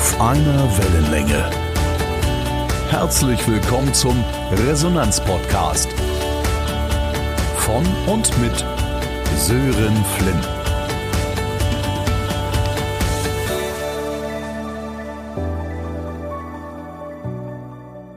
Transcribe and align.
Auf 0.00 0.18
einer 0.18 0.78
Wellenlänge. 0.78 1.50
Herzlich 2.88 3.46
willkommen 3.46 3.92
zum 3.92 4.16
Resonanz-Podcast. 4.50 5.90
Von 7.58 7.84
und 8.06 8.38
mit 8.40 8.64
Sören 9.36 10.04
Flint. 10.16 10.48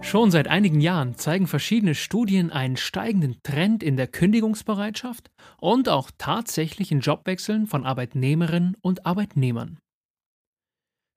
Schon 0.01 0.31
seit 0.31 0.47
einigen 0.47 0.79
Jahren 0.79 1.17
zeigen 1.17 1.47
verschiedene 1.47 1.95
Studien 1.95 2.49
einen 2.49 2.77
steigenden 2.77 3.43
Trend 3.43 3.83
in 3.83 3.97
der 3.97 4.07
Kündigungsbereitschaft 4.07 5.31
und 5.59 5.89
auch 5.89 6.11
tatsächlichen 6.17 7.01
Jobwechseln 7.01 7.67
von 7.67 7.85
Arbeitnehmerinnen 7.85 8.77
und 8.79 9.05
Arbeitnehmern. 9.05 9.79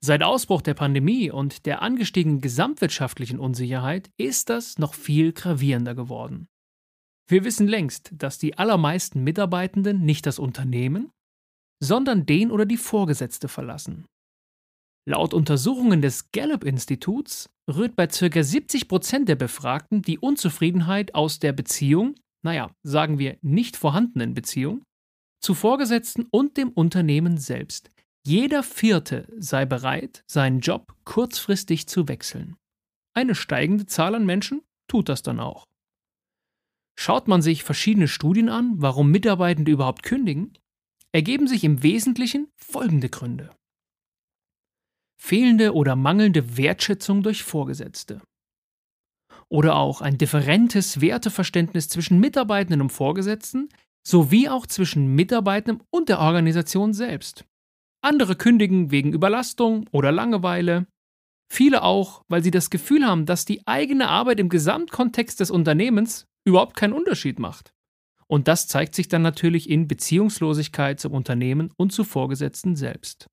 Seit 0.06 0.22
Ausbruch 0.22 0.62
der 0.62 0.74
Pandemie 0.74 1.32
und 1.32 1.66
der 1.66 1.82
angestiegenen 1.82 2.40
gesamtwirtschaftlichen 2.40 3.40
Unsicherheit 3.40 4.08
ist 4.16 4.50
das 4.50 4.78
noch 4.78 4.94
viel 4.94 5.32
gravierender 5.32 5.96
geworden. 5.96 6.46
Wir 7.28 7.42
wissen 7.42 7.66
längst, 7.66 8.12
dass 8.12 8.38
die 8.38 8.56
allermeisten 8.56 9.24
Mitarbeitenden 9.24 10.04
nicht 10.04 10.24
das 10.26 10.38
Unternehmen, 10.38 11.10
sondern 11.82 12.24
den 12.24 12.52
oder 12.52 12.66
die 12.66 12.76
Vorgesetzte 12.76 13.48
verlassen. 13.48 14.06
Laut 15.08 15.34
Untersuchungen 15.34 16.02
des 16.02 16.30
Gallup-Instituts 16.30 17.48
rührt 17.68 17.96
bei 17.96 18.06
ca. 18.06 18.42
70 18.44 18.86
Prozent 18.86 19.28
der 19.28 19.34
Befragten 19.34 20.02
die 20.02 20.20
Unzufriedenheit 20.20 21.16
aus 21.16 21.40
der 21.40 21.52
Beziehung, 21.52 22.14
naja, 22.44 22.70
sagen 22.84 23.18
wir 23.18 23.38
nicht 23.42 23.76
vorhandenen 23.76 24.34
Beziehung, 24.34 24.84
zu 25.42 25.54
Vorgesetzten 25.54 26.28
und 26.30 26.56
dem 26.56 26.68
Unternehmen 26.70 27.38
selbst. 27.38 27.90
Jeder 28.26 28.64
Vierte 28.64 29.32
sei 29.38 29.66
bereit, 29.66 30.24
seinen 30.26 30.58
Job 30.58 30.96
kurzfristig 31.04 31.86
zu 31.86 32.08
wechseln. 32.08 32.56
Eine 33.14 33.36
steigende 33.36 33.86
Zahl 33.86 34.16
an 34.16 34.26
Menschen 34.26 34.62
tut 34.88 35.08
das 35.08 35.22
dann 35.22 35.38
auch. 35.38 35.64
Schaut 36.98 37.28
man 37.28 37.40
sich 37.40 37.62
verschiedene 37.62 38.08
Studien 38.08 38.48
an, 38.48 38.82
warum 38.82 39.12
Mitarbeitende 39.12 39.70
überhaupt 39.70 40.02
kündigen, 40.02 40.58
ergeben 41.12 41.46
sich 41.46 41.62
im 41.62 41.84
Wesentlichen 41.84 42.48
folgende 42.56 43.10
Gründe. 43.10 43.54
Fehlende 45.22 45.72
oder 45.72 45.94
mangelnde 45.94 46.56
Wertschätzung 46.56 47.22
durch 47.22 47.44
Vorgesetzte. 47.44 48.22
Oder 49.48 49.76
auch 49.76 50.00
ein 50.00 50.18
differentes 50.18 51.00
Werteverständnis 51.00 51.88
zwischen 51.88 52.18
Mitarbeitenden 52.18 52.80
und 52.80 52.90
Vorgesetzten 52.90 53.68
sowie 54.04 54.48
auch 54.48 54.66
zwischen 54.66 55.14
Mitarbeitenden 55.14 55.86
und 55.90 56.08
der 56.08 56.18
Organisation 56.18 56.92
selbst. 56.92 57.44
Andere 58.06 58.36
kündigen 58.36 58.92
wegen 58.92 59.12
Überlastung 59.12 59.88
oder 59.90 60.12
Langeweile. 60.12 60.86
Viele 61.52 61.82
auch, 61.82 62.22
weil 62.28 62.40
sie 62.40 62.52
das 62.52 62.70
Gefühl 62.70 63.04
haben, 63.04 63.26
dass 63.26 63.44
die 63.44 63.66
eigene 63.66 64.08
Arbeit 64.08 64.38
im 64.38 64.48
Gesamtkontext 64.48 65.40
des 65.40 65.50
Unternehmens 65.50 66.24
überhaupt 66.44 66.76
keinen 66.76 66.92
Unterschied 66.92 67.40
macht. 67.40 67.74
Und 68.28 68.46
das 68.46 68.68
zeigt 68.68 68.94
sich 68.94 69.08
dann 69.08 69.22
natürlich 69.22 69.68
in 69.68 69.88
Beziehungslosigkeit 69.88 71.00
zum 71.00 71.14
Unternehmen 71.14 71.72
und 71.76 71.92
zu 71.92 72.04
Vorgesetzten 72.04 72.76
selbst. 72.76 73.26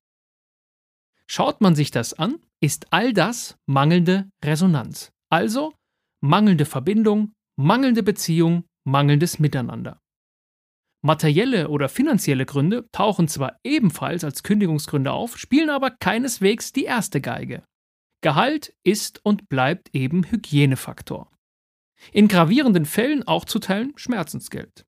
Schaut 1.28 1.60
man 1.60 1.76
sich 1.76 1.92
das 1.92 2.12
an, 2.12 2.40
ist 2.60 2.92
all 2.92 3.12
das 3.12 3.56
mangelnde 3.66 4.28
Resonanz. 4.44 5.12
Also 5.30 5.72
mangelnde 6.20 6.64
Verbindung, 6.64 7.32
mangelnde 7.56 8.02
Beziehung, 8.02 8.64
mangelndes 8.84 9.38
Miteinander. 9.38 10.00
Materielle 11.04 11.68
oder 11.68 11.90
finanzielle 11.90 12.46
Gründe 12.46 12.88
tauchen 12.90 13.28
zwar 13.28 13.58
ebenfalls 13.62 14.24
als 14.24 14.42
Kündigungsgründe 14.42 15.12
auf, 15.12 15.36
spielen 15.36 15.68
aber 15.68 15.90
keineswegs 15.90 16.72
die 16.72 16.84
erste 16.84 17.20
Geige. 17.20 17.62
Gehalt 18.22 18.72
ist 18.84 19.20
und 19.22 19.50
bleibt 19.50 19.94
eben 19.94 20.24
Hygienefaktor. 20.24 21.30
In 22.12 22.26
gravierenden 22.26 22.86
Fällen 22.86 23.22
auch 23.28 23.44
zu 23.44 23.58
teilen 23.58 23.92
Schmerzensgeld. 23.96 24.86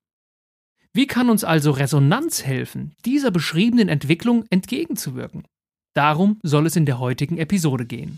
Wie 0.91 1.05
kann 1.05 1.29
uns 1.29 1.43
also 1.43 1.69
Resonanz 1.69 2.43
helfen, 2.43 2.95
dieser 3.05 3.29
beschriebenen 3.29 3.87
Entwicklung 3.87 4.45
entgegenzuwirken? 4.49 5.47
Darum 5.93 6.39
soll 6.41 6.65
es 6.65 6.75
in 6.75 6.87
der 6.87 6.97
heutigen 6.97 7.37
Episode 7.37 7.85
gehen. 7.85 8.17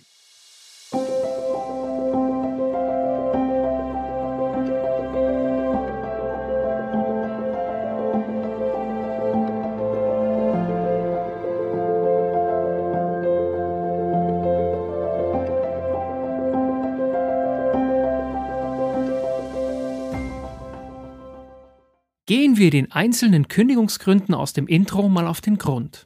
Gehen 22.30 22.58
wir 22.58 22.70
den 22.70 22.92
einzelnen 22.92 23.48
Kündigungsgründen 23.48 24.36
aus 24.36 24.54
dem 24.54 24.68
Intro 24.68 25.10
mal 25.10 25.26
auf 25.26 25.42
den 25.42 25.58
Grund. 25.58 26.06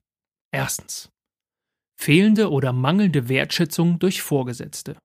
Erstens. 0.54 1.10
Fehlende 2.00 2.50
oder 2.50 2.72
mangelnde 2.72 3.28
Wertschätzung 3.28 4.00
durch 4.00 4.22
Vorgesetzte. 4.22 4.98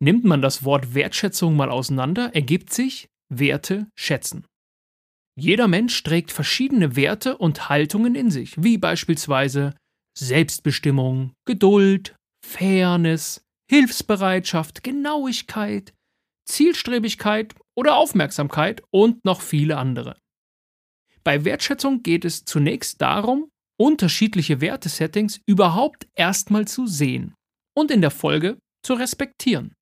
Nimmt 0.00 0.24
man 0.24 0.42
das 0.42 0.64
Wort 0.64 0.94
Wertschätzung 0.94 1.54
mal 1.54 1.70
auseinander, 1.70 2.34
ergibt 2.34 2.72
sich 2.72 3.06
Werte 3.32 3.86
schätzen. 3.96 4.44
Jeder 5.38 5.68
Mensch 5.68 6.02
trägt 6.02 6.32
verschiedene 6.32 6.96
Werte 6.96 7.38
und 7.38 7.68
Haltungen 7.68 8.16
in 8.16 8.32
sich, 8.32 8.60
wie 8.60 8.78
beispielsweise 8.78 9.76
Selbstbestimmung, 10.18 11.34
Geduld, 11.46 12.16
Fairness, 12.44 13.42
Hilfsbereitschaft, 13.70 14.82
Genauigkeit, 14.82 15.94
Zielstrebigkeit 16.50 17.54
oder 17.76 17.96
Aufmerksamkeit 17.96 18.82
und 18.90 19.24
noch 19.24 19.40
viele 19.40 19.78
andere. 19.78 20.16
Bei 21.24 21.44
Wertschätzung 21.44 22.02
geht 22.02 22.24
es 22.24 22.44
zunächst 22.44 23.00
darum, 23.00 23.50
unterschiedliche 23.78 24.60
Wertesettings 24.60 25.40
überhaupt 25.46 26.06
erstmal 26.14 26.66
zu 26.66 26.86
sehen 26.86 27.34
und 27.74 27.90
in 27.90 28.00
der 28.00 28.10
Folge 28.10 28.58
zu 28.82 28.94
respektieren. 28.94 29.74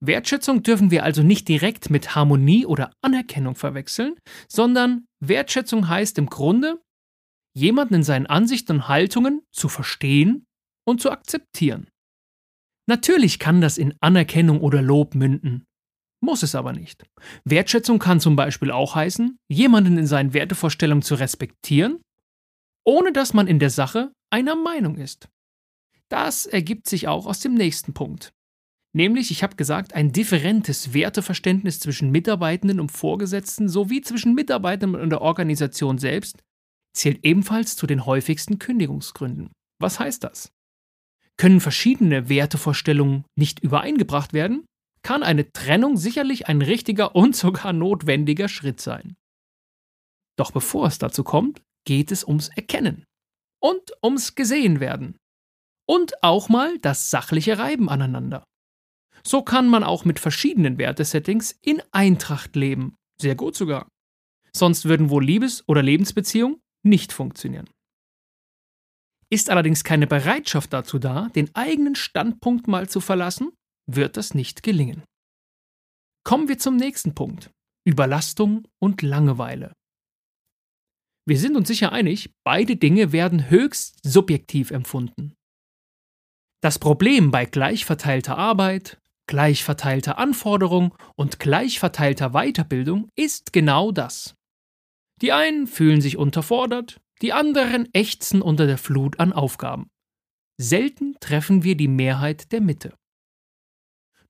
Wertschätzung 0.00 0.62
dürfen 0.62 0.90
wir 0.90 1.04
also 1.04 1.22
nicht 1.22 1.46
direkt 1.48 1.90
mit 1.90 2.14
Harmonie 2.14 2.64
oder 2.64 2.92
Anerkennung 3.02 3.54
verwechseln, 3.54 4.14
sondern 4.48 5.04
Wertschätzung 5.20 5.88
heißt 5.88 6.16
im 6.16 6.26
Grunde, 6.26 6.80
jemanden 7.54 7.94
in 7.94 8.02
seinen 8.02 8.26
Ansichten 8.26 8.72
und 8.72 8.88
Haltungen 8.88 9.42
zu 9.52 9.68
verstehen 9.68 10.46
und 10.86 11.02
zu 11.02 11.10
akzeptieren. 11.10 11.88
Natürlich 12.86 13.38
kann 13.38 13.60
das 13.60 13.76
in 13.76 13.94
Anerkennung 14.00 14.62
oder 14.62 14.80
Lob 14.80 15.14
münden, 15.14 15.66
muss 16.20 16.42
es 16.42 16.54
aber 16.54 16.72
nicht. 16.72 17.04
Wertschätzung 17.44 17.98
kann 17.98 18.20
zum 18.20 18.36
Beispiel 18.36 18.70
auch 18.70 18.94
heißen, 18.94 19.36
jemanden 19.48 19.98
in 19.98 20.06
seinen 20.06 20.32
Wertevorstellungen 20.34 21.02
zu 21.02 21.14
respektieren, 21.14 22.00
ohne 22.84 23.12
dass 23.12 23.34
man 23.34 23.46
in 23.46 23.58
der 23.58 23.70
Sache 23.70 24.12
einer 24.30 24.56
Meinung 24.56 24.96
ist. 24.96 25.28
Das 26.08 26.46
ergibt 26.46 26.88
sich 26.88 27.08
auch 27.08 27.26
aus 27.26 27.40
dem 27.40 27.54
nächsten 27.54 27.94
Punkt. 27.94 28.32
Nämlich, 28.92 29.30
ich 29.30 29.42
habe 29.44 29.54
gesagt, 29.54 29.94
ein 29.94 30.10
differentes 30.10 30.92
Werteverständnis 30.92 31.78
zwischen 31.78 32.10
Mitarbeitenden 32.10 32.80
und 32.80 32.90
Vorgesetzten 32.90 33.68
sowie 33.68 34.00
zwischen 34.00 34.34
Mitarbeitern 34.34 34.96
und 34.96 35.10
der 35.10 35.22
Organisation 35.22 35.98
selbst 35.98 36.42
zählt 36.92 37.24
ebenfalls 37.24 37.76
zu 37.76 37.86
den 37.86 38.04
häufigsten 38.04 38.58
Kündigungsgründen. 38.58 39.52
Was 39.80 40.00
heißt 40.00 40.24
das? 40.24 40.50
Können 41.36 41.60
verschiedene 41.60 42.28
Wertevorstellungen 42.28 43.24
nicht 43.38 43.60
übereingebracht 43.60 44.32
werden? 44.32 44.64
Kann 45.02 45.22
eine 45.22 45.52
Trennung 45.52 45.96
sicherlich 45.96 46.48
ein 46.48 46.62
richtiger 46.62 47.14
und 47.16 47.34
sogar 47.36 47.72
notwendiger 47.72 48.48
Schritt 48.48 48.80
sein. 48.80 49.16
Doch 50.36 50.52
bevor 50.52 50.86
es 50.86 50.98
dazu 50.98 51.24
kommt, 51.24 51.62
geht 51.84 52.12
es 52.12 52.24
ums 52.24 52.48
Erkennen 52.48 53.04
und 53.62 53.92
ums 54.02 54.34
Gesehenwerden 54.34 55.16
und 55.86 56.22
auch 56.22 56.48
mal 56.48 56.78
das 56.78 57.10
sachliche 57.10 57.58
Reiben 57.58 57.88
aneinander. 57.88 58.44
So 59.26 59.42
kann 59.42 59.68
man 59.68 59.84
auch 59.84 60.04
mit 60.04 60.18
verschiedenen 60.18 60.78
Wertesettings 60.78 61.58
in 61.62 61.82
Eintracht 61.92 62.56
leben, 62.56 62.96
sehr 63.20 63.34
gut 63.34 63.54
sogar. 63.54 63.88
Sonst 64.52 64.86
würden 64.86 65.10
wohl 65.10 65.24
Liebes- 65.24 65.68
oder 65.68 65.82
Lebensbeziehungen 65.82 66.60
nicht 66.82 67.12
funktionieren. 67.12 67.68
Ist 69.28 69.50
allerdings 69.50 69.84
keine 69.84 70.06
Bereitschaft 70.06 70.72
dazu 70.72 70.98
da, 70.98 71.28
den 71.28 71.54
eigenen 71.54 71.94
Standpunkt 71.94 72.66
mal 72.66 72.88
zu 72.88 73.00
verlassen 73.00 73.52
wird 73.96 74.16
das 74.16 74.34
nicht 74.34 74.62
gelingen. 74.62 75.04
Kommen 76.24 76.48
wir 76.48 76.58
zum 76.58 76.76
nächsten 76.76 77.14
Punkt. 77.14 77.50
Überlastung 77.84 78.68
und 78.78 79.02
Langeweile. 79.02 79.72
Wir 81.26 81.38
sind 81.38 81.56
uns 81.56 81.68
sicher 81.68 81.92
einig, 81.92 82.30
beide 82.44 82.76
Dinge 82.76 83.12
werden 83.12 83.50
höchst 83.50 83.98
subjektiv 84.02 84.70
empfunden. 84.70 85.34
Das 86.62 86.78
Problem 86.78 87.30
bei 87.30 87.46
gleich 87.46 87.84
verteilter 87.84 88.36
Arbeit, 88.36 88.98
gleich 89.26 89.64
verteilter 89.64 90.18
Anforderung 90.18 90.94
und 91.16 91.38
gleich 91.38 91.78
verteilter 91.78 92.30
Weiterbildung 92.30 93.08
ist 93.16 93.52
genau 93.52 93.92
das. 93.92 94.34
Die 95.22 95.32
einen 95.32 95.66
fühlen 95.66 96.00
sich 96.00 96.16
unterfordert, 96.16 97.00
die 97.22 97.32
anderen 97.32 97.88
ächzen 97.94 98.42
unter 98.42 98.66
der 98.66 98.78
Flut 98.78 99.20
an 99.20 99.32
Aufgaben. 99.32 99.88
Selten 100.58 101.14
treffen 101.20 101.64
wir 101.64 101.76
die 101.76 101.88
Mehrheit 101.88 102.52
der 102.52 102.60
Mitte. 102.60 102.94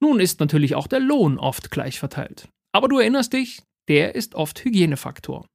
Nun 0.00 0.20
ist 0.20 0.40
natürlich 0.40 0.74
auch 0.74 0.86
der 0.86 1.00
Lohn 1.00 1.38
oft 1.38 1.70
gleich 1.70 1.98
verteilt. 1.98 2.48
Aber 2.72 2.88
du 2.88 2.98
erinnerst 2.98 3.32
dich, 3.32 3.62
der 3.88 4.14
ist 4.14 4.34
oft 4.34 4.64
Hygienefaktor. 4.64 5.46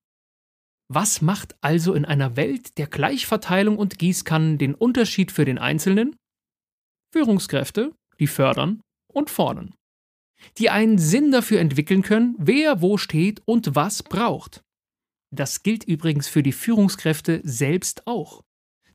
Was 0.88 1.22
macht 1.22 1.56
also 1.62 1.94
in 1.94 2.06
einer 2.06 2.36
Welt 2.36 2.78
der 2.78 2.88
Gleichverteilung 2.88 3.78
und 3.78 3.98
Gießkannen 3.98 4.58
den 4.58 4.76
Unterschied 4.76 5.32
für 5.32 5.46
den 5.46 5.58
Einzelnen? 5.58 6.16
Führungskräfte, 7.12 7.92
die 8.20 8.28
fördern 8.28 8.82
und 9.12 9.30
fordern. 9.30 9.74
Die 10.58 10.70
einen 10.70 11.00
Sinn 11.00 11.32
dafür 11.32 11.60
entwickeln 11.60 12.04
können, 12.04 12.36
wer 12.38 12.82
wo 12.82 12.98
steht 12.98 13.42
und 13.46 13.74
was 13.74 14.04
braucht. 14.04 14.62
Das 15.34 15.64
gilt 15.64 15.84
übrigens 15.84 16.28
für 16.28 16.44
die 16.44 16.52
Führungskräfte 16.52 17.42
selbst 17.44 18.06
auch. 18.06 18.42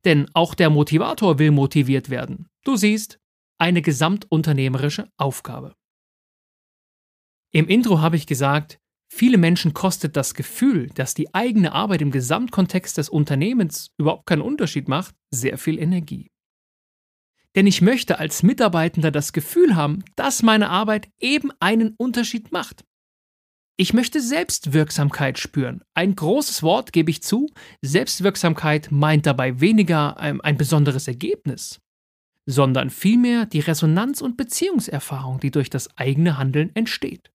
Denn 0.05 0.31
auch 0.33 0.55
der 0.55 0.71
Motivator 0.71 1.39
will 1.39 1.51
motiviert 1.51 2.09
werden. 2.09 2.47
Du 2.65 2.77
siehst, 2.77 3.19
eine 3.61 3.83
gesamtunternehmerische 3.83 5.11
Aufgabe. 5.19 5.75
Im 7.53 7.69
Intro 7.69 8.01
habe 8.01 8.17
ich 8.17 8.27
gesagt, 8.27 8.79
viele 9.13 9.37
Menschen 9.37 9.75
kostet 9.75 10.17
das 10.17 10.35
Gefühl, 10.35 10.89
dass 10.95 11.15
die 11.15 11.35
eigene 11.35 11.73
Arbeit 11.73 12.01
im 12.01 12.11
Gesamtkontext 12.11 12.97
des 12.97 13.09
Unternehmens 13.09 13.91
überhaupt 13.99 14.27
keinen 14.27 14.43
Unterschied 14.43 14.89
macht, 14.89 15.15
sehr 15.31 15.59
viel 15.59 15.79
Energie. 15.79 16.31
Denn 17.57 17.67
ich 17.67 17.83
möchte 17.83 18.19
als 18.19 18.43
Mitarbeitender 18.43 19.11
das 19.11 19.33
Gefühl 19.33 19.75
haben, 19.75 20.05
dass 20.15 20.43
meine 20.43 20.71
Arbeit 20.71 21.09
eben 21.19 21.51
einen 21.59 21.95
Unterschied 21.99 22.53
macht. 22.53 22.85
Ich 23.77 23.93
möchte 23.93 24.21
Selbstwirksamkeit 24.21 25.39
spüren. 25.39 25.83
Ein 25.95 26.15
großes 26.15 26.63
Wort 26.63 26.93
gebe 26.93 27.11
ich 27.11 27.23
zu. 27.23 27.49
Selbstwirksamkeit 27.83 28.93
meint 28.93 29.27
dabei 29.27 29.61
weniger 29.61 30.19
ein, 30.19 30.41
ein 30.43 30.57
besonderes 30.57 31.09
Ergebnis, 31.09 31.81
sondern 32.51 32.91
vielmehr 32.91 33.47
die 33.47 33.61
Resonanz 33.61 34.21
und 34.21 34.37
Beziehungserfahrung, 34.37 35.41
die 35.41 35.51
durch 35.51 35.71
das 35.71 35.97
eigene 35.97 36.39
Handeln 36.39 36.75
entsteht. 36.75 37.31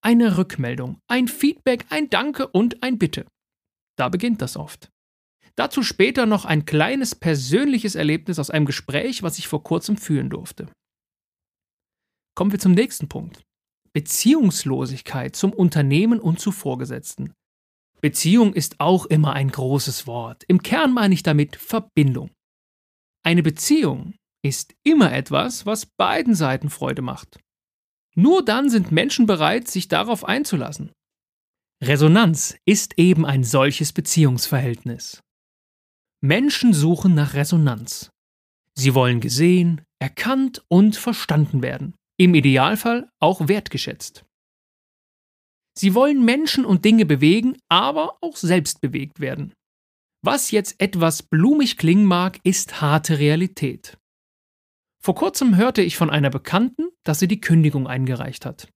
Eine 0.00 0.36
Rückmeldung, 0.36 0.98
ein 1.08 1.28
Feedback, 1.28 1.86
ein 1.90 2.10
Danke 2.10 2.48
und 2.48 2.82
ein 2.82 2.98
Bitte. 2.98 3.26
Da 3.96 4.08
beginnt 4.08 4.42
das 4.42 4.56
oft. 4.56 4.90
Dazu 5.56 5.82
später 5.82 6.26
noch 6.26 6.44
ein 6.44 6.64
kleines 6.64 7.14
persönliches 7.14 7.94
Erlebnis 7.94 8.38
aus 8.38 8.50
einem 8.50 8.66
Gespräch, 8.66 9.22
was 9.22 9.38
ich 9.38 9.48
vor 9.48 9.62
kurzem 9.62 9.96
führen 9.96 10.30
durfte. 10.30 10.66
Kommen 12.34 12.50
wir 12.50 12.58
zum 12.58 12.72
nächsten 12.72 13.08
Punkt. 13.08 13.42
Beziehungslosigkeit 13.92 15.36
zum 15.36 15.52
Unternehmen 15.52 16.18
und 16.18 16.40
zu 16.40 16.50
Vorgesetzten. 16.50 17.32
Beziehung 18.00 18.52
ist 18.52 18.80
auch 18.80 19.06
immer 19.06 19.32
ein 19.34 19.50
großes 19.50 20.06
Wort. 20.08 20.42
Im 20.48 20.62
Kern 20.62 20.92
meine 20.92 21.14
ich 21.14 21.22
damit 21.22 21.54
Verbindung. 21.56 22.30
Eine 23.22 23.42
Beziehung 23.42 24.14
ist 24.44 24.74
immer 24.84 25.12
etwas, 25.12 25.66
was 25.66 25.86
beiden 25.86 26.34
Seiten 26.34 26.68
Freude 26.68 27.02
macht. 27.02 27.40
Nur 28.14 28.44
dann 28.44 28.68
sind 28.68 28.92
Menschen 28.92 29.26
bereit, 29.26 29.68
sich 29.68 29.88
darauf 29.88 30.24
einzulassen. 30.24 30.92
Resonanz 31.82 32.56
ist 32.64 32.98
eben 32.98 33.26
ein 33.26 33.42
solches 33.42 33.92
Beziehungsverhältnis. 33.92 35.20
Menschen 36.22 36.72
suchen 36.72 37.14
nach 37.14 37.34
Resonanz. 37.34 38.10
Sie 38.76 38.94
wollen 38.94 39.20
gesehen, 39.20 39.82
erkannt 39.98 40.64
und 40.68 40.96
verstanden 40.96 41.62
werden, 41.62 41.94
im 42.18 42.34
Idealfall 42.34 43.08
auch 43.20 43.48
wertgeschätzt. 43.48 44.24
Sie 45.76 45.94
wollen 45.94 46.24
Menschen 46.24 46.64
und 46.64 46.84
Dinge 46.84 47.04
bewegen, 47.04 47.56
aber 47.68 48.18
auch 48.20 48.36
selbst 48.36 48.80
bewegt 48.80 49.20
werden. 49.20 49.52
Was 50.22 50.50
jetzt 50.52 50.80
etwas 50.80 51.22
blumig 51.22 51.76
klingen 51.76 52.06
mag, 52.06 52.38
ist 52.44 52.80
harte 52.80 53.18
Realität. 53.18 53.98
Vor 55.04 55.14
kurzem 55.14 55.56
hörte 55.56 55.82
ich 55.82 55.98
von 55.98 56.08
einer 56.08 56.30
Bekannten, 56.30 56.88
dass 57.02 57.18
sie 57.18 57.28
die 57.28 57.38
Kündigung 57.38 57.86
eingereicht 57.86 58.46
hat. 58.46 58.68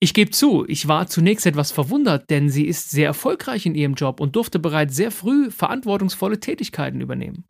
Ich 0.00 0.14
gebe 0.14 0.30
zu, 0.30 0.64
ich 0.66 0.88
war 0.88 1.06
zunächst 1.06 1.44
etwas 1.44 1.70
verwundert, 1.70 2.30
denn 2.30 2.48
sie 2.48 2.64
ist 2.64 2.90
sehr 2.90 3.08
erfolgreich 3.08 3.66
in 3.66 3.74
ihrem 3.74 3.92
Job 3.92 4.20
und 4.20 4.36
durfte 4.36 4.58
bereits 4.58 4.96
sehr 4.96 5.10
früh 5.10 5.50
verantwortungsvolle 5.50 6.40
Tätigkeiten 6.40 7.02
übernehmen. 7.02 7.44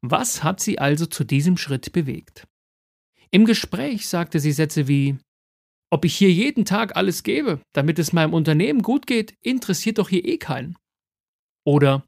Was 0.00 0.42
hat 0.42 0.60
sie 0.60 0.78
also 0.78 1.04
zu 1.04 1.22
diesem 1.22 1.58
Schritt 1.58 1.92
bewegt? 1.92 2.46
Im 3.30 3.44
Gespräch 3.44 4.08
sagte 4.08 4.40
sie 4.40 4.52
Sätze 4.52 4.88
wie 4.88 5.18
Ob 5.90 6.06
ich 6.06 6.16
hier 6.16 6.32
jeden 6.32 6.64
Tag 6.64 6.96
alles 6.96 7.24
gebe, 7.24 7.60
damit 7.74 7.98
es 7.98 8.14
meinem 8.14 8.32
Unternehmen 8.32 8.80
gut 8.80 9.06
geht, 9.06 9.34
interessiert 9.42 9.98
doch 9.98 10.08
hier 10.08 10.24
eh 10.24 10.38
keinen. 10.38 10.78
Oder 11.66 12.06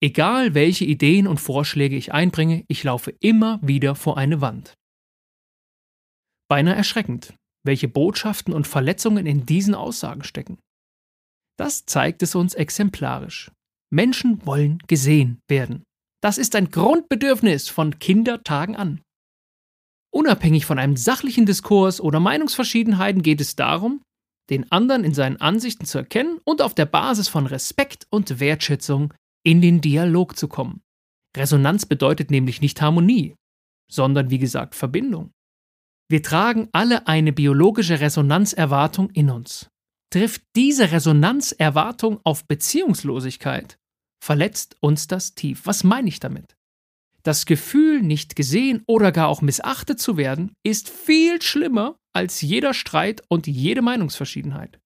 Egal 0.00 0.54
welche 0.54 0.84
Ideen 0.84 1.26
und 1.26 1.40
Vorschläge 1.40 1.96
ich 1.96 2.12
einbringe, 2.12 2.64
ich 2.68 2.84
laufe 2.84 3.10
immer 3.20 3.58
wieder 3.62 3.96
vor 3.96 4.16
eine 4.16 4.40
Wand. 4.40 4.74
Beinahe 6.48 6.76
erschreckend, 6.76 7.34
welche 7.64 7.88
Botschaften 7.88 8.54
und 8.54 8.66
Verletzungen 8.66 9.26
in 9.26 9.44
diesen 9.44 9.74
Aussagen 9.74 10.22
stecken. 10.22 10.58
Das 11.58 11.84
zeigt 11.84 12.22
es 12.22 12.36
uns 12.36 12.54
exemplarisch. 12.54 13.50
Menschen 13.90 14.46
wollen 14.46 14.78
gesehen 14.86 15.40
werden. 15.48 15.82
Das 16.22 16.38
ist 16.38 16.54
ein 16.54 16.70
Grundbedürfnis 16.70 17.68
von 17.68 17.98
Kindertagen 17.98 18.76
an. 18.76 19.02
Unabhängig 20.14 20.64
von 20.64 20.78
einem 20.78 20.96
sachlichen 20.96 21.44
Diskurs 21.44 22.00
oder 22.00 22.20
Meinungsverschiedenheiten 22.20 23.22
geht 23.22 23.40
es 23.40 23.56
darum, 23.56 24.02
den 24.48 24.70
anderen 24.72 25.04
in 25.04 25.12
seinen 25.12 25.40
Ansichten 25.40 25.84
zu 25.84 25.98
erkennen 25.98 26.40
und 26.44 26.62
auf 26.62 26.74
der 26.74 26.86
Basis 26.86 27.28
von 27.28 27.46
Respekt 27.46 28.06
und 28.10 28.40
Wertschätzung 28.40 29.12
in 29.48 29.62
den 29.62 29.80
Dialog 29.80 30.36
zu 30.36 30.46
kommen. 30.46 30.82
Resonanz 31.34 31.86
bedeutet 31.86 32.30
nämlich 32.30 32.60
nicht 32.60 32.82
Harmonie, 32.82 33.34
sondern 33.90 34.28
wie 34.28 34.38
gesagt 34.38 34.74
Verbindung. 34.74 35.30
Wir 36.10 36.22
tragen 36.22 36.68
alle 36.72 37.06
eine 37.06 37.32
biologische 37.32 37.98
Resonanzerwartung 37.98 39.08
in 39.12 39.30
uns. 39.30 39.70
Trifft 40.12 40.42
diese 40.54 40.92
Resonanzerwartung 40.92 42.20
auf 42.24 42.46
Beziehungslosigkeit, 42.46 43.78
verletzt 44.22 44.76
uns 44.80 45.06
das 45.06 45.34
tief. 45.34 45.62
Was 45.64 45.82
meine 45.82 46.08
ich 46.08 46.20
damit? 46.20 46.54
Das 47.22 47.46
Gefühl, 47.46 48.02
nicht 48.02 48.36
gesehen 48.36 48.82
oder 48.86 49.12
gar 49.12 49.28
auch 49.28 49.40
missachtet 49.40 49.98
zu 49.98 50.18
werden, 50.18 50.52
ist 50.62 50.90
viel 50.90 51.40
schlimmer 51.40 51.96
als 52.14 52.42
jeder 52.42 52.74
Streit 52.74 53.22
und 53.30 53.46
jede 53.46 53.80
Meinungsverschiedenheit. 53.80 54.78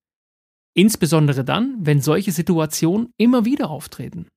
Insbesondere 0.77 1.45
dann, 1.45 1.79
wenn 1.81 2.01
solche 2.01 2.31
Situationen 2.31 3.11
immer 3.19 3.45
wieder 3.45 3.69
auftreten. 3.69 4.29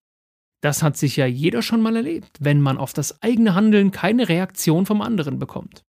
Das 0.65 0.81
hat 0.81 0.97
sicher 0.97 1.27
jeder 1.27 1.61
schon 1.61 1.79
mal 1.79 1.95
erlebt, 1.95 2.39
wenn 2.39 2.59
man 2.59 2.79
auf 2.79 2.91
das 2.91 3.21
eigene 3.21 3.53
Handeln 3.53 3.91
keine 3.91 4.29
Reaktion 4.29 4.87
vom 4.87 5.03
anderen 5.03 5.37
bekommt. 5.37 5.85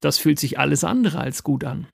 Das 0.00 0.18
fühlt 0.18 0.38
sich 0.38 0.58
alles 0.58 0.84
andere 0.84 1.18
als 1.18 1.44
gut 1.44 1.64
an. 1.64 1.86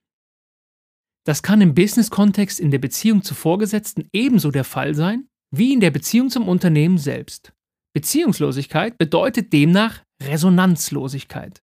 Das 1.24 1.44
kann 1.44 1.60
im 1.60 1.76
Business-Kontext 1.76 2.58
in 2.58 2.72
der 2.72 2.80
Beziehung 2.80 3.22
zu 3.22 3.34
Vorgesetzten 3.36 4.08
ebenso 4.12 4.50
der 4.50 4.64
Fall 4.64 4.96
sein 4.96 5.28
wie 5.52 5.72
in 5.72 5.78
der 5.78 5.92
Beziehung 5.92 6.28
zum 6.28 6.48
Unternehmen 6.48 6.98
selbst. 6.98 7.52
Beziehungslosigkeit 7.92 8.98
bedeutet 8.98 9.52
demnach 9.52 10.02
Resonanzlosigkeit. 10.20 11.62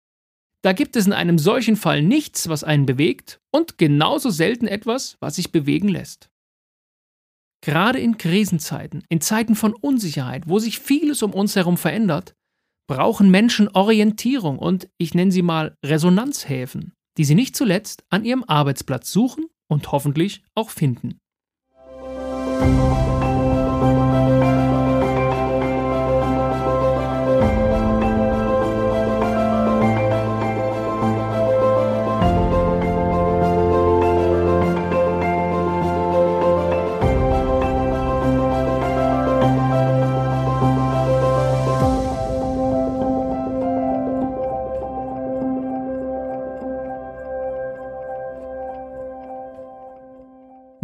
Da 0.62 0.73
gibt 0.73 0.97
es 0.97 1.06
in 1.06 1.12
einem 1.12 1.38
solchen 1.38 1.76
Fall 1.76 2.02
nichts, 2.02 2.49
was 2.49 2.64
einen 2.64 2.87
bewegt 2.87 3.40
und 3.52 3.78
genauso 3.78 4.30
selten 4.30 4.66
etwas, 4.66 5.16
was 5.21 5.37
sich 5.37 5.52
bewegen 5.52 5.87
lässt. 5.87 6.31
Gerade 7.64 8.00
in 8.00 8.19
Krisenzeiten, 8.19 9.04
in 9.09 9.21
Zeiten 9.21 9.54
von 9.54 9.73
Unsicherheit, 9.73 10.49
wo 10.49 10.59
sich 10.59 10.81
vieles 10.81 11.23
um 11.23 11.33
uns 11.33 11.54
herum 11.54 11.76
verändert, 11.76 12.35
brauchen 12.88 13.31
Menschen 13.31 13.69
Orientierung 13.69 14.59
und 14.59 14.88
ich 14.99 15.14
nenne 15.14 15.31
sie 15.31 15.42
mal 15.42 15.76
Resonanzhäfen, 15.85 16.92
die 17.19 17.25
sie 17.25 17.37
nicht 17.37 17.54
zuletzt 17.54 18.04
an 18.11 18.25
ihrem 18.25 18.42
Arbeitsplatz 18.45 19.12
suchen 19.12 19.47
und 19.69 19.92
hoffentlich 19.92 20.42
auch 20.57 20.71
finden. 20.71 21.21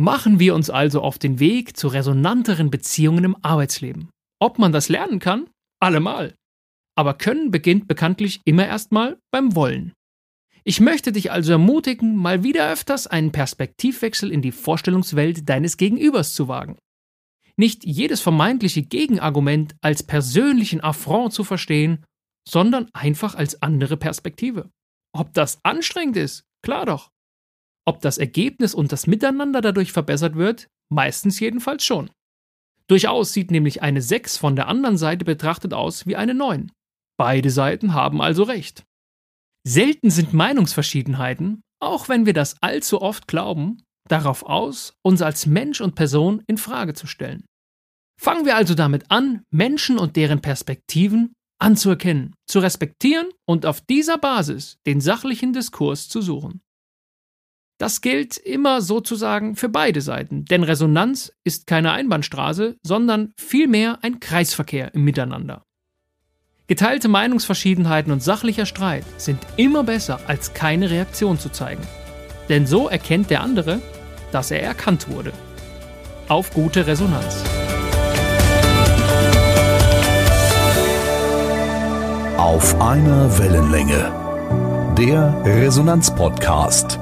Machen 0.01 0.39
wir 0.39 0.55
uns 0.55 0.71
also 0.71 1.03
auf 1.03 1.19
den 1.19 1.41
Weg 1.41 1.77
zu 1.77 1.89
resonanteren 1.89 2.71
Beziehungen 2.71 3.25
im 3.25 3.37
Arbeitsleben. 3.43 4.11
Ob 4.41 4.61
man 4.61 4.71
das 4.71 4.89
lernen 4.89 5.19
kann? 5.19 5.51
Allemal. 5.81 6.37
Aber 6.97 7.15
Können 7.15 7.51
beginnt 7.51 7.89
bekanntlich 7.89 8.41
immer 8.45 8.65
erstmal 8.65 9.19
beim 9.33 9.57
Wollen. 9.57 9.93
Ich 10.63 10.79
möchte 10.79 11.11
dich 11.11 11.33
also 11.33 11.51
ermutigen, 11.51 12.15
mal 12.15 12.45
wieder 12.45 12.71
öfters 12.71 13.09
einen 13.09 13.33
Perspektivwechsel 13.33 14.31
in 14.31 14.41
die 14.41 14.53
Vorstellungswelt 14.53 15.49
deines 15.49 15.77
Gegenübers 15.77 16.33
zu 16.33 16.47
wagen. 16.47 16.79
Nicht 17.57 17.85
jedes 17.85 18.21
vermeintliche 18.21 18.83
Gegenargument 18.83 19.75
als 19.81 20.05
persönlichen 20.05 20.81
Affront 20.81 21.33
zu 21.33 21.43
verstehen, 21.43 22.05
sondern 22.49 22.89
einfach 22.93 23.35
als 23.35 23.63
andere 23.63 23.97
Perspektive. 23.97 24.71
Ob 25.13 25.35
das 25.35 25.59
anstrengend 25.65 26.17
ist, 26.17 26.45
klar 26.63 26.87
doch. 26.87 27.11
Ob 27.89 28.03
das 28.03 28.19
Ergebnis 28.19 28.75
und 28.75 28.93
das 28.93 29.07
Miteinander 29.07 29.63
dadurch 29.63 29.93
verbessert 29.93 30.35
wird, 30.37 30.69
meistens 30.93 31.41
jedenfalls 31.41 31.83
schon. 31.83 32.11
Durchaus 32.87 33.33
sieht 33.33 33.51
nämlich 33.51 33.81
eine 33.81 34.03
6 34.03 34.37
von 34.37 34.57
der 34.57 34.69
anderen 34.69 34.99
Seite 34.99 35.25
betrachtet 35.25 35.73
aus 35.73 36.07
wie 36.07 36.15
eine 36.15 36.35
9. 36.35 36.71
Beide 37.19 37.49
Seiten 37.49 37.95
haben 37.95 38.21
also 38.21 38.43
recht. 38.43 38.85
Selten 39.67 40.11
sind 40.11 40.35
Meinungsverschiedenheiten, 40.35 41.63
auch 41.81 42.11
wenn 42.11 42.27
wir 42.27 42.35
das 42.35 42.61
allzu 42.61 43.01
oft 43.01 43.27
glauben, 43.27 43.83
darauf 44.07 44.43
aus, 44.43 44.93
uns 45.03 45.23
als 45.23 45.47
Mensch 45.47 45.81
und 45.81 45.95
Person 45.95 46.43
in 46.47 46.59
Frage 46.59 46.93
zu 46.93 47.07
stellen. 47.07 47.47
Fangen 48.21 48.45
wir 48.45 48.57
also 48.57 48.75
damit 48.75 49.11
an, 49.11 49.45
Menschen 49.51 49.99
und 49.99 50.15
deren 50.17 50.43
Perspektiven 50.43 51.33
anzuerkennen, 51.59 52.35
zu 52.47 52.59
respektieren 52.59 53.31
und 53.47 53.65
auf 53.65 53.81
dieser 53.81 54.19
Basis 54.19 54.77
den 54.87 55.01
sachlichen 55.01 55.55
Diskurs 55.55 56.11
zu 56.11 56.21
suchen. 56.21 56.61
Das 57.79 58.01
gilt 58.01 58.37
immer 58.37 58.83
sozusagen 58.83 59.55
für 59.55 59.69
beide 59.69 60.01
Seiten, 60.01 60.45
denn 60.45 60.65
Resonanz 60.65 61.33
ist 61.45 61.69
keine 61.69 61.93
Einbahnstraße, 61.93 62.77
sondern 62.83 63.33
vielmehr 63.37 64.01
ein 64.03 64.19
Kreisverkehr 64.19 64.93
im 64.95 65.05
Miteinander. 65.05 65.63
Geteilte 66.67 67.07
Meinungsverschiedenheiten 67.07 68.13
und 68.13 68.21
sachlicher 68.21 68.67
Streit 68.67 69.05
sind 69.17 69.39
immer 69.57 69.85
besser, 69.85 70.19
als 70.27 70.55
keine 70.55 70.91
Reaktion 70.91 71.39
zu 71.39 71.51
zeigen. 71.51 71.83
Denn 72.49 72.67
so 72.67 72.89
erkennt 72.89 73.31
der 73.31 73.43
andere, 73.43 73.81
dass 74.33 74.51
er 74.51 74.61
erkannt 74.61 75.09
wurde. 75.09 75.33
Auf 76.27 76.53
gute 76.53 76.87
Resonanz. 76.87 77.45
Auf 82.37 82.81
einer 82.81 83.39
Wellenlänge. 83.39 84.95
Der 84.99 85.43
Resonanz-Podcast. 85.45 86.99